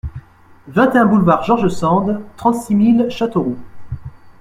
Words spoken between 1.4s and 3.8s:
George Sand, trente-six mille Châteauroux